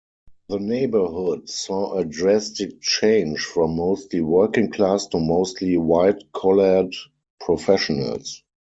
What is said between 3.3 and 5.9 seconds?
from mostly working-class to mostly